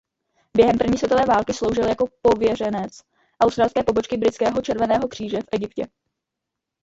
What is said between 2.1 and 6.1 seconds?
pověřenec australské pobočky Britského červeného kříže v Egyptě.